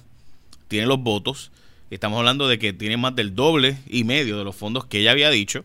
[0.68, 1.52] tiene los votos,
[1.92, 5.12] estamos hablando de que tiene más del doble y medio de los fondos que ella
[5.12, 5.64] había dicho,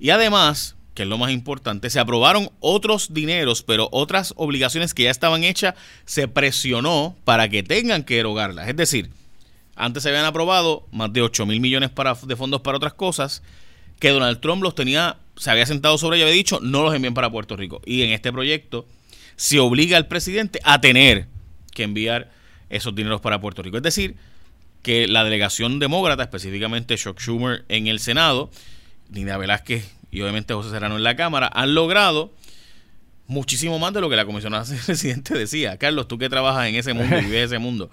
[0.00, 5.04] y además, que es lo más importante, se aprobaron otros dineros, pero otras obligaciones que
[5.04, 5.74] ya estaban hechas,
[6.04, 8.68] se presionó para que tengan que erogarlas.
[8.68, 9.10] Es decir,
[9.76, 11.90] antes se habían aprobado más de 8 mil millones
[12.26, 13.42] de fondos para otras cosas,
[14.00, 17.14] que Donald Trump los tenía se había sentado sobre y había dicho no los envíen
[17.14, 17.80] para Puerto Rico.
[17.84, 18.86] Y en este proyecto
[19.36, 21.26] se obliga al presidente a tener
[21.72, 22.30] que enviar
[22.70, 23.76] esos dineros para Puerto Rico.
[23.76, 24.16] Es decir,
[24.82, 28.50] que la delegación demócrata, específicamente Chuck Schumer en el Senado,
[29.08, 32.32] Nina Velázquez y obviamente José Serrano en la Cámara, han logrado
[33.26, 35.78] muchísimo más de lo que la comisionada presidente decía.
[35.78, 37.90] Carlos, tú que trabajas en ese mundo y vives ese mundo,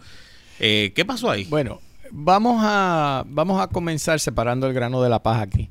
[0.59, 1.45] eh, ¿qué pasó ahí?
[1.45, 1.79] Bueno,
[2.11, 5.69] vamos a, vamos a comenzar separando el grano de la paja aquí.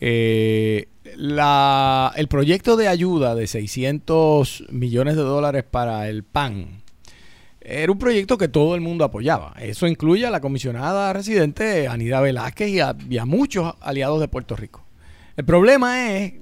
[0.00, 6.82] Eh, la, el proyecto de ayuda de 600 millones de dólares para el PAN
[7.64, 9.54] era un proyecto que todo el mundo apoyaba.
[9.60, 14.28] Eso incluye a la comisionada residente Anida Velázquez y a, y a muchos aliados de
[14.28, 14.84] Puerto Rico.
[15.36, 16.34] El problema es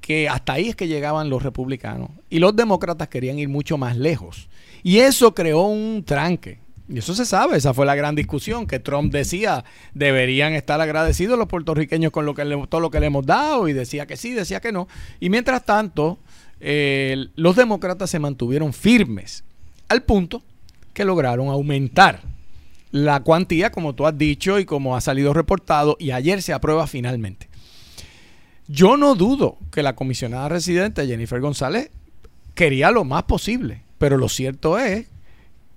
[0.00, 3.96] que hasta ahí es que llegaban los republicanos y los demócratas querían ir mucho más
[3.96, 4.48] lejos.
[4.82, 6.60] Y eso creó un tranque.
[6.88, 11.38] Y eso se sabe, esa fue la gran discusión que Trump decía, deberían estar agradecidos
[11.38, 14.32] los puertorriqueños con lo que todo lo que le hemos dado y decía que sí,
[14.32, 14.88] decía que no.
[15.20, 16.18] Y mientras tanto,
[16.60, 19.44] los demócratas se mantuvieron firmes
[19.88, 20.42] al punto
[20.94, 22.22] que lograron aumentar
[22.90, 26.86] la cuantía, como tú has dicho y como ha salido reportado, y ayer se aprueba
[26.86, 27.48] finalmente.
[28.66, 31.90] Yo no dudo que la comisionada residente Jennifer González
[32.54, 35.06] quería lo más posible, pero lo cierto es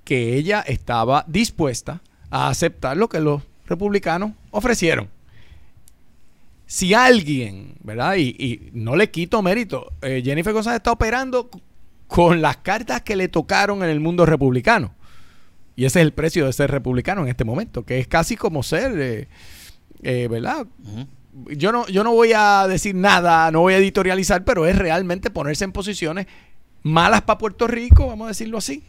[0.04, 5.10] que ella estaba dispuesta a aceptar lo que los republicanos ofrecieron.
[6.66, 8.16] Si alguien, ¿verdad?
[8.18, 11.50] Y, no le quito mérito, eh, Jennifer González está operando
[12.08, 14.94] con las cartas que le tocaron en el mundo republicano.
[15.76, 18.64] Y ese es el precio de ser republicano en este momento, que es casi como
[18.64, 19.28] ser, eh,
[20.04, 20.66] eh, ¿verdad?
[21.48, 25.30] yo, no, yo no voy a decir nada, no voy a editorializar, pero es realmente
[25.30, 26.28] ponerse en posiciones
[26.84, 28.84] malas para Puerto Rico, vamos a decirlo así.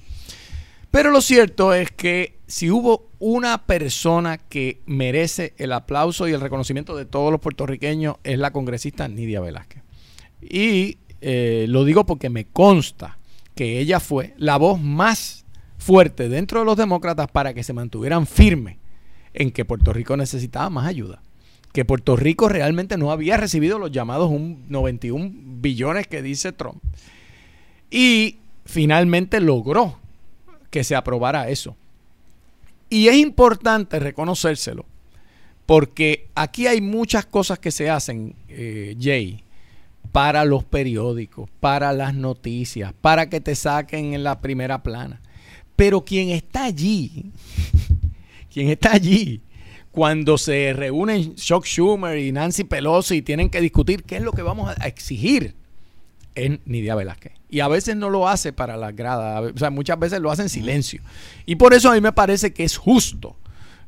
[0.92, 6.40] Pero lo cierto es que si hubo una persona que merece el aplauso y el
[6.42, 9.83] reconocimiento de todos los puertorriqueños es la congresista Nidia Velázquez.
[10.42, 13.16] Y eh, lo digo porque me consta
[13.55, 15.46] que ella fue la voz más
[15.78, 18.76] fuerte dentro de los demócratas para que se mantuvieran firmes
[19.33, 21.22] en que Puerto Rico necesitaba más ayuda.
[21.72, 26.83] Que Puerto Rico realmente no había recibido los llamados 91 billones que dice Trump.
[27.90, 30.01] Y finalmente logró
[30.72, 31.76] que se aprobara eso.
[32.88, 34.87] Y es importante reconocérselo,
[35.66, 39.44] porque aquí hay muchas cosas que se hacen, eh, Jay,
[40.12, 45.20] para los periódicos, para las noticias, para que te saquen en la primera plana.
[45.76, 47.26] Pero quien está allí,
[48.52, 49.42] quien está allí,
[49.90, 54.32] cuando se reúnen Chuck Schumer y Nancy Pelosi y tienen que discutir qué es lo
[54.32, 55.54] que vamos a exigir,
[56.34, 59.98] es Nidia Velázquez y a veces no lo hace para la grada, o sea, muchas
[59.98, 61.02] veces lo hace en silencio.
[61.44, 63.36] Y por eso a mí me parece que es justo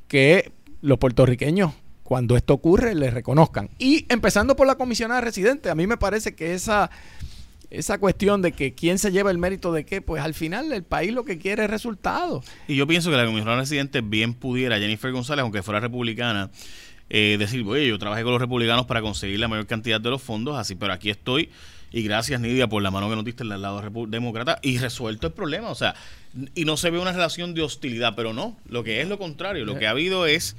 [0.07, 0.53] que
[0.83, 3.71] los puertorriqueños, cuando esto ocurre, le reconozcan.
[3.79, 6.91] Y empezando por la comisionada residente, a mí me parece que esa,
[7.71, 10.83] esa cuestión de que quién se lleva el mérito de qué, pues al final el
[10.83, 12.45] país lo que quiere es resultados.
[12.69, 16.51] Y yo pienso que la comisionada residente bien pudiera, Jennifer González, aunque fuera republicana,
[17.09, 20.21] eh, decir, oye, yo trabajé con los republicanos para conseguir la mayor cantidad de los
[20.21, 21.49] fondos, así, pero aquí estoy
[21.95, 25.33] y gracias, Nidia, por la mano que nos diste del lado demócrata y resuelto el
[25.33, 25.71] problema.
[25.71, 25.95] O sea,
[26.57, 29.65] y no se ve una relación de hostilidad, pero no, lo que es lo contrario.
[29.65, 30.57] Lo que ha habido es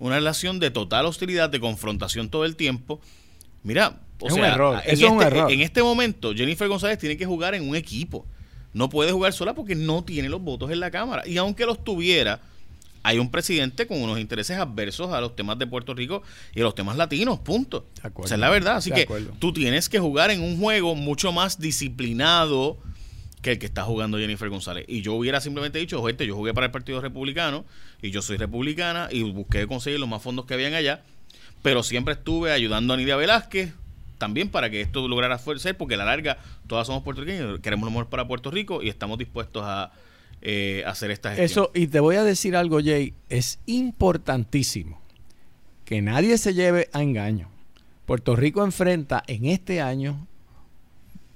[0.00, 3.00] una relación de total hostilidad, de confrontación todo el tiempo.
[3.62, 4.82] Mira, o es un error.
[4.84, 5.52] En, este, un error.
[5.52, 8.26] en este momento, Jennifer González tiene que jugar en un equipo.
[8.72, 11.22] No puede jugar sola porque no tiene los votos en la Cámara.
[11.28, 12.40] Y aunque los tuviera,
[13.06, 16.64] hay un presidente con unos intereses adversos a los temas de Puerto Rico y a
[16.64, 17.86] los temas latinos, punto.
[18.24, 18.78] Esa es la verdad.
[18.78, 19.06] Así que
[19.38, 22.78] tú tienes que jugar en un juego mucho más disciplinado
[23.42, 24.86] que el que está jugando Jennifer González.
[24.88, 27.64] Y yo hubiera simplemente dicho, gente, yo jugué para el Partido Republicano
[28.02, 31.04] y yo soy republicana y busqué conseguir los más fondos que habían allá,
[31.62, 33.72] pero siempre estuve ayudando a Nidia Velázquez
[34.18, 37.92] también para que esto lograra ser, porque a la larga todas somos puertorriqueños, queremos lo
[37.92, 39.92] mejor para Puerto Rico y estamos dispuestos a
[40.48, 41.44] eh, hacer esta gestión.
[41.44, 45.00] Eso, y te voy a decir algo, Jay, es importantísimo
[45.84, 47.48] que nadie se lleve a engaño.
[48.04, 50.28] Puerto Rico enfrenta en este año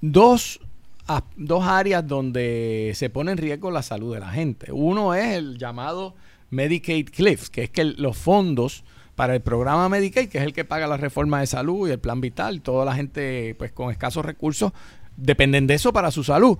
[0.00, 0.60] dos,
[1.36, 4.70] dos áreas donde se pone en riesgo la salud de la gente.
[4.70, 6.14] Uno es el llamado
[6.50, 8.84] Medicaid Cliff, que es que los fondos
[9.16, 11.98] para el programa Medicaid, que es el que paga la reforma de salud y el
[11.98, 14.70] plan vital, toda la gente pues con escasos recursos
[15.16, 16.56] dependen de eso para su salud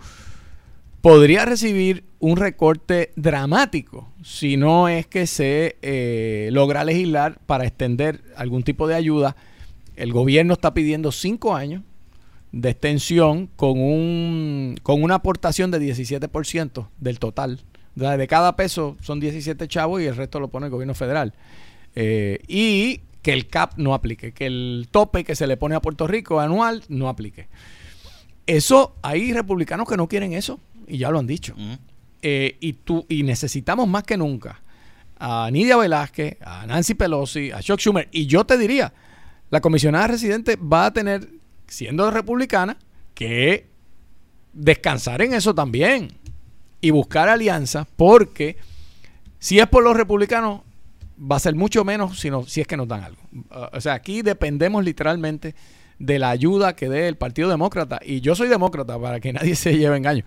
[1.01, 8.23] podría recibir un recorte dramático si no es que se eh, logra legislar para extender
[8.37, 9.37] algún tipo de ayuda.
[9.97, 11.83] El gobierno está pidiendo cinco años
[12.53, 17.61] de extensión con, un, con una aportación de 17% del total.
[17.95, 21.35] De cada peso son 17 chavos y el resto lo pone el gobierno federal.
[21.95, 25.81] Eh, y que el CAP no aplique, que el tope que se le pone a
[25.81, 27.49] Puerto Rico anual no aplique.
[28.47, 30.59] Eso, hay republicanos que no quieren eso,
[30.90, 31.55] y ya lo han dicho.
[32.22, 34.61] Eh, y, tú, y necesitamos más que nunca
[35.18, 38.92] a Nidia Velázquez, a Nancy Pelosi, a Chuck Schumer, y yo te diría,
[39.50, 41.29] la comisionada residente va a tener,
[41.66, 42.79] siendo republicana,
[43.14, 43.66] que
[44.53, 46.09] descansar en eso también
[46.81, 48.57] y buscar alianzas, porque
[49.38, 50.62] si es por los republicanos,
[51.20, 53.20] va a ser mucho menos sino, si es que nos dan algo.
[53.33, 55.55] Uh, o sea, aquí dependemos literalmente
[55.98, 58.00] de la ayuda que dé el Partido Demócrata.
[58.03, 60.24] Y yo soy demócrata, para que nadie se lleve engaño.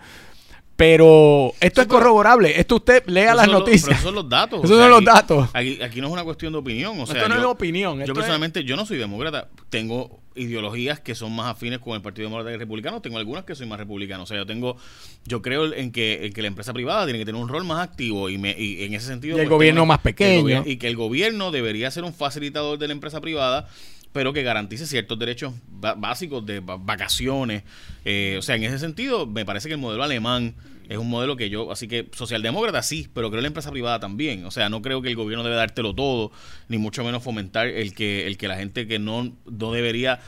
[0.76, 2.60] Pero esto es corroborable.
[2.60, 3.92] Esto usted lea las noticias.
[3.92, 4.64] esos son los datos.
[4.64, 5.50] Esos son los datos.
[5.54, 7.00] Aquí, aquí, no es una cuestión de opinión.
[7.00, 8.04] O sea, esto no es opinión.
[8.04, 9.50] Yo personalmente, yo no soy demócrata.
[9.70, 13.02] Tengo ideologías que son más afines con el Partido Demócrata y Republicano.
[13.02, 14.24] Tengo algunas que soy más republicano.
[14.24, 14.78] O sea, yo tengo,
[15.26, 17.80] yo creo en que, en que la empresa privada tiene que tener un rol más
[17.80, 19.38] activo y, me, y en ese sentido.
[19.38, 20.64] Y el pues, gobierno más pequeño.
[20.66, 23.70] y que el gobierno debería ser un facilitador de la empresa privada
[24.14, 27.64] pero que garantice ciertos derechos básicos de vacaciones.
[28.06, 30.56] Eh, o sea, en ese sentido, me parece que el modelo alemán
[30.88, 34.46] es un modelo que yo, así que socialdemócrata sí, pero creo la empresa privada también.
[34.46, 36.32] O sea, no creo que el gobierno debe dártelo todo,
[36.70, 40.20] ni mucho menos fomentar el que, el que la gente que no, no debería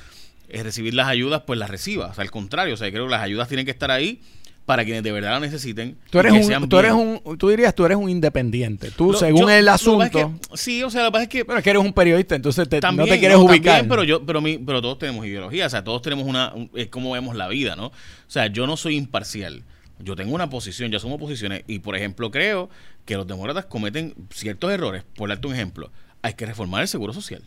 [0.49, 2.07] eh, recibir las ayudas, pues las reciba.
[2.07, 4.21] O sea, al contrario, o sea, creo que las ayudas tienen que estar ahí
[4.65, 5.97] para quienes de verdad la necesiten.
[6.09, 8.91] Tú eres, un, tú eres un, tú dirías, tú eres un independiente.
[8.91, 10.33] Tú, según el asunto.
[10.53, 11.43] sí, o sea, lo que pasa es que.
[11.43, 13.87] Bueno, es que eres un periodista, entonces no te quieres ubicar.
[13.87, 17.11] pero yo, pero mi, pero todos tenemos ideología, o sea, todos tenemos una, es como
[17.11, 17.87] vemos la vida, ¿no?
[17.87, 17.93] O
[18.27, 19.63] sea, yo no soy imparcial.
[19.99, 22.69] Yo tengo una posición, ya somos posiciones, y por ejemplo creo
[23.05, 25.03] que los demócratas cometen ciertos errores.
[25.15, 27.43] Por darte un ejemplo, hay que reformar el seguro social.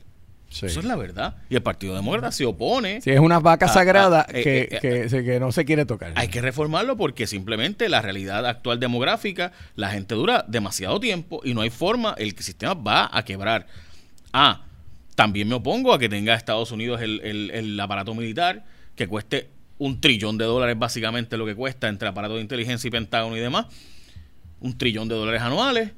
[0.51, 1.37] Eso es la verdad.
[1.51, 3.01] Y el Partido Demócrata se opone.
[3.03, 6.13] Si es una vaca sagrada eh, que, eh, eh, que, no se quiere tocar.
[6.17, 11.55] Hay que reformarlo porque simplemente la realidad actual demográfica, la gente dura demasiado tiempo y
[11.55, 13.67] no hay forma, el sistema va a quebrar.
[14.33, 14.63] Ah,
[15.15, 19.51] también me opongo a que tenga Estados Unidos el, el, el aparato militar que cueste
[19.79, 23.41] un trillón de dólares básicamente lo que cuesta entre aparatos de inteligencia y Pentágono y
[23.41, 23.67] demás.
[24.61, 25.93] Un trillón de dólares anuales.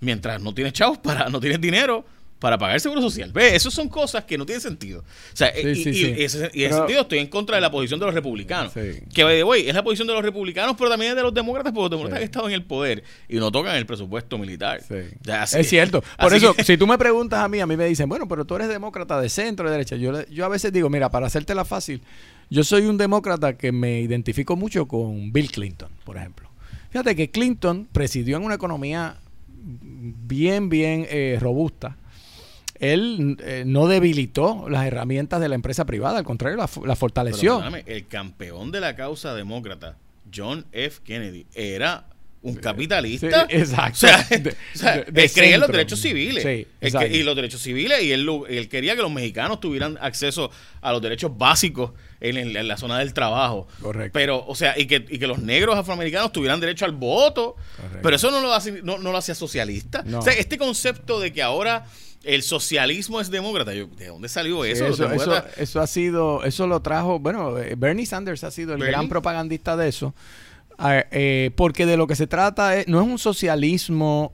[0.00, 2.06] Mientras no tienes chavos para, no tienes dinero
[2.40, 3.30] para pagar el seguro social.
[3.32, 3.52] ¿Ves?
[3.52, 5.00] Esas son cosas que no tienen sentido.
[5.00, 8.72] O sea, y, en ese sentido estoy en contra de la posición de los republicanos.
[8.72, 11.34] Que, by the way, es la posición de los republicanos, pero también es de los
[11.34, 14.80] demócratas, porque los demócratas han estado en el poder y no tocan el presupuesto militar.
[14.88, 16.02] es cierto.
[16.18, 18.56] Por eso, si tú me preguntas a mí, a mí me dicen, bueno, pero tú
[18.56, 19.96] eres demócrata de centro, de derecha.
[19.96, 22.00] Yo, yo a veces digo, mira, para hacértela fácil,
[22.48, 26.48] yo soy un demócrata que me identifico mucho con Bill Clinton, por ejemplo.
[26.90, 29.18] Fíjate que Clinton presidió en una economía
[29.62, 31.96] bien, bien eh, robusta
[32.80, 37.62] él eh, no debilitó las herramientas de la empresa privada, al contrario, la, fortaleció.
[37.86, 39.96] el campeón de la causa demócrata,
[40.34, 41.00] John F.
[41.04, 42.06] Kennedy, era
[42.42, 43.46] un capitalista.
[43.48, 44.06] exacto.
[44.74, 46.66] O sea, creía en los derechos civiles.
[46.80, 50.50] y los derechos civiles, y él, él, quería que los mexicanos tuvieran acceso
[50.80, 53.68] a los derechos básicos en, la zona del trabajo.
[53.80, 54.12] Correcto.
[54.12, 57.56] Pero, o sea, y que, y que los negros afroamericanos tuvieran derecho al voto.
[58.02, 60.04] Pero eso no lo, hace, no, no lo hacía socialista.
[60.14, 61.86] O sea, este concepto de que ahora
[62.24, 63.70] el socialismo es demócrata.
[63.70, 64.86] ¿De dónde salió eso?
[65.56, 69.88] eso, ha sido, eso lo trajo, bueno, Bernie Sanders ha sido el gran propagandista de
[69.88, 70.14] eso,
[70.82, 74.32] eh, porque de lo que se trata no es un socialismo.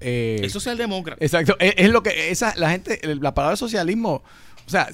[0.00, 1.24] Eh, es socialdemócrata.
[1.24, 4.22] Exacto, es, lo que esa la gente, la palabra socialismo,
[4.66, 4.88] o sea,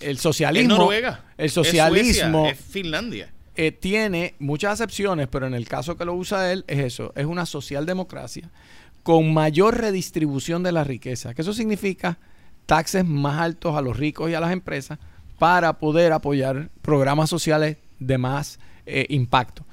[0.00, 0.74] el, socialismo.
[0.74, 1.24] Es Noruega.
[1.38, 2.46] El socialismo.
[2.46, 3.32] Es, Finlandia.
[3.80, 7.46] tiene muchas acepciones, pero en el caso que lo usa él es eso, es una
[7.46, 8.50] socialdemocracia
[9.06, 11.32] con mayor redistribución de la riqueza.
[11.32, 12.18] Que eso significa
[12.66, 14.98] taxes más altos a los ricos y a las empresas
[15.38, 19.64] para poder apoyar programas sociales de más eh, impacto.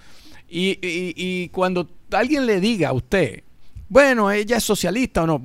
[0.49, 3.43] Y, cuando alguien le diga a usted,
[3.89, 5.41] bueno, ella es socialista o no,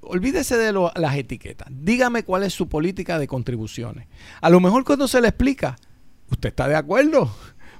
[0.00, 1.68] olvídese de las etiquetas.
[1.70, 4.06] Dígame cuál es su política de contribuciones.
[4.40, 5.76] A lo mejor cuando se le explica,
[6.30, 7.34] usted está de acuerdo,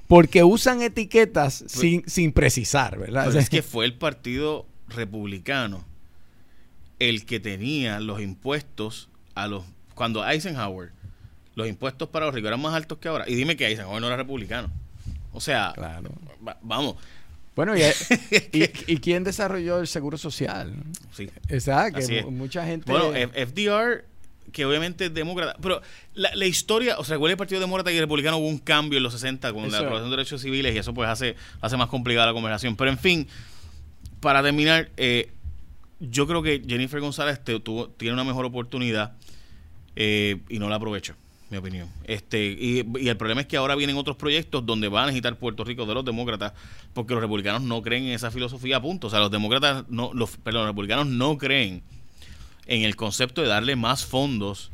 [0.07, 3.33] porque usan etiquetas pues sin, sin precisar, ¿verdad?
[3.35, 5.83] es que fue el partido republicano
[6.99, 9.63] el que tenía los impuestos a los
[9.95, 10.91] cuando Eisenhower
[11.55, 14.07] los impuestos para los ricos eran más altos que ahora y dime que Eisenhower no
[14.07, 14.69] era republicano
[15.33, 15.73] o sea
[16.61, 16.95] vamos
[17.55, 17.83] bueno, y,
[18.87, 20.73] y, quién desarrolló el seguro social?
[21.13, 21.29] Sí.
[21.47, 22.91] Exacto, que mucha gente...
[22.91, 24.03] Bueno, FDR,
[24.51, 25.81] que obviamente es demócrata, pero
[26.13, 29.13] la, historia, o sea, ¿cuál el Partido Demócrata y Republicano hubo un cambio en los
[29.13, 32.33] 60 con la aprobación de derechos civiles y eso pues hace, hace más complicada la
[32.33, 32.75] conversación.
[32.75, 33.27] Pero en fin,
[34.19, 35.31] para terminar, eh,
[36.01, 39.13] yo creo que Jennifer González tiene una mejor oportunidad
[39.95, 41.15] eh, y no la aprovecha,
[41.49, 41.89] mi opinión.
[42.03, 45.63] Este y, el problema es que ahora vienen otros proyectos donde van a necesitar Puerto
[45.63, 46.53] Rico de los demócratas
[46.93, 49.07] porque los republicanos no creen en esa filosofía, punto.
[49.07, 51.83] O sea, los demócratas, no, los, perdón, los republicanos no creen
[52.65, 54.71] en el concepto de darle más fondos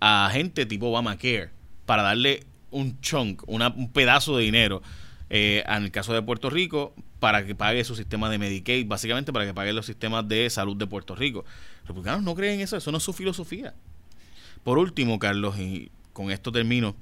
[0.00, 1.50] a gente tipo Obamacare
[1.86, 4.82] para darle un chunk, un pedazo de dinero,
[5.30, 9.32] eh, en el caso de Puerto Rico, para que pague su sistema de Medicaid, básicamente
[9.32, 11.44] para que pague los sistemas de salud de Puerto Rico.
[11.80, 13.74] Los republicanos no creen eso, eso no es su filosofía.
[14.62, 16.96] Por último, Carlos, y con esto termino,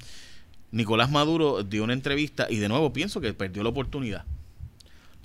[0.72, 4.24] Nicolás Maduro dio una entrevista y de nuevo pienso que perdió la oportunidad.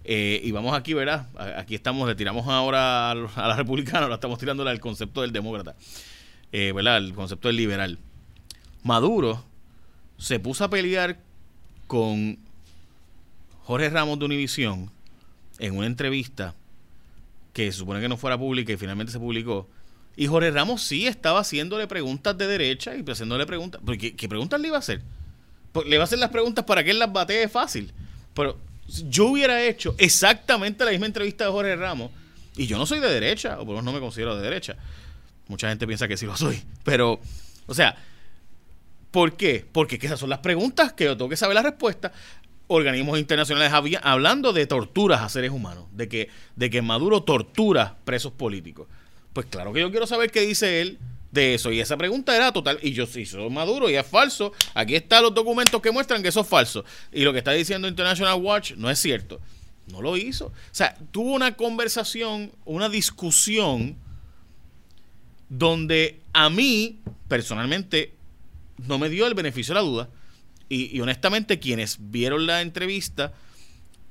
[0.04, 1.28] Eh, y vamos aquí, ¿verdad?
[1.58, 5.76] Aquí estamos, le tiramos ahora a la republicana, ahora estamos tirándole al concepto del demócrata,
[6.52, 6.98] eh, ¿verdad?
[6.98, 7.98] El concepto del liberal.
[8.84, 9.44] Maduro
[10.18, 11.20] se puso a pelear
[11.88, 12.38] con
[13.64, 14.92] Jorge Ramos de Univisión
[15.60, 16.56] en una entrevista
[17.54, 19.68] que se supone que no fuera pública y finalmente se publicó.
[20.18, 23.80] Y Jorge Ramos sí estaba haciéndole preguntas de derecha y haciéndole preguntas.
[23.98, 25.02] ¿Qué, ¿Qué preguntas le iba a hacer?
[25.72, 27.94] Pues le va a hacer las preguntas para que él las batee fácil.
[28.34, 28.58] Pero
[29.10, 32.12] yo hubiera hecho exactamente la misma entrevista de Jorge Ramos.
[32.58, 34.76] Y yo no soy de derecha, o por lo menos no me considero de derecha.
[35.48, 36.62] Mucha gente piensa que sí lo soy.
[36.84, 37.22] Pero,
[37.68, 37.96] o sea,
[39.12, 39.66] ¿Por qué?
[39.72, 42.12] Porque esas son las preguntas que yo tengo que saber la respuesta.
[42.68, 47.98] Organismos internacionales había, hablando de torturas a seres humanos, de que, de que Maduro tortura
[48.04, 48.88] presos políticos.
[49.38, 50.98] Pues claro que yo quiero saber qué dice él
[51.32, 51.72] de eso.
[51.72, 52.80] Y esa pregunta era total.
[52.82, 54.52] Y yo sí soy Maduro y es falso.
[54.74, 56.84] Aquí están los documentos que muestran que eso es falso.
[57.12, 59.40] Y lo que está diciendo International Watch no es cierto.
[59.92, 60.48] No lo hizo.
[60.48, 63.96] O sea, tuvo una conversación, una discusión
[65.50, 68.16] donde a mí, personalmente,
[68.88, 70.10] no me dio el beneficio de la duda.
[70.68, 73.34] Y, honestamente, quienes vieron la entrevista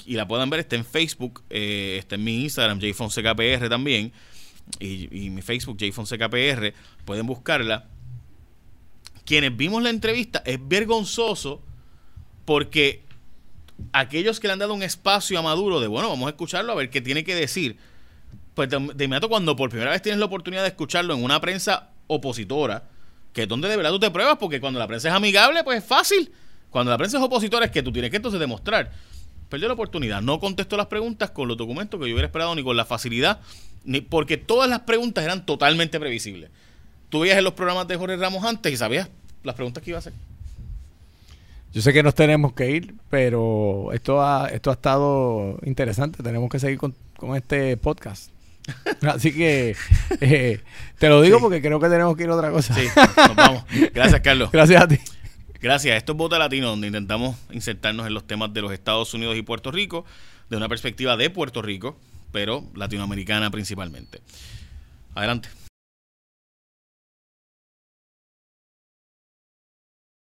[0.06, 4.12] y la puedan ver, está en Facebook, eh, está en mi Instagram, JFonsecaPR también,
[4.78, 7.86] y, mi Facebook, JFonsecaPR, pueden buscarla.
[9.24, 11.62] Quienes vimos la entrevista, es vergonzoso
[12.44, 13.02] porque
[13.92, 16.76] aquellos que le han dado un espacio a Maduro de, bueno, vamos a escucharlo a
[16.76, 17.76] ver qué tiene que decir,
[18.54, 21.40] pues de, de inmediato cuando por primera vez tienes la oportunidad de escucharlo en una
[21.40, 22.84] prensa opositora,
[23.32, 25.82] que es donde de verdad tú te pruebas, porque cuando la prensa es amigable, pues
[25.82, 26.32] es fácil.
[26.70, 28.92] Cuando la prensa es opositora, es que tú tienes que entonces demostrar.
[29.48, 32.64] Perdió la oportunidad, no contestó las preguntas con los documentos que yo hubiera esperado, ni
[32.64, 33.40] con la facilidad,
[33.84, 36.50] ni porque todas las preguntas eran totalmente previsibles.
[37.08, 39.08] Tú veías en los programas de Jorge Ramos antes y sabías
[39.44, 40.12] las preguntas que iba a hacer.
[41.72, 46.22] Yo sé que nos tenemos que ir, pero esto ha, esto ha estado interesante.
[46.22, 48.30] Tenemos que seguir con, con este podcast.
[49.02, 49.76] Así que
[50.20, 50.60] eh,
[50.98, 52.74] te lo digo porque creo que tenemos que ir a otra cosa.
[52.74, 53.64] Sí, nos vamos.
[53.94, 54.50] Gracias, Carlos.
[54.52, 54.98] Gracias a ti.
[55.66, 55.96] Gracias.
[55.96, 59.42] Esto es Vota Latino, donde intentamos insertarnos en los temas de los Estados Unidos y
[59.42, 60.04] Puerto Rico,
[60.48, 61.98] de una perspectiva de Puerto Rico,
[62.30, 64.20] pero latinoamericana principalmente.
[65.16, 65.48] Adelante.